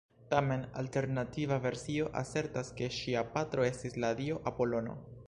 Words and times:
Tamen, 0.29 0.61
alternativa 0.81 1.59
versio 1.65 2.07
asertas 2.23 2.71
ke 2.79 2.91
ŝia 2.97 3.23
patro 3.37 3.69
estis 3.69 4.01
la 4.05 4.15
dio 4.23 4.45
Apolono. 4.55 4.99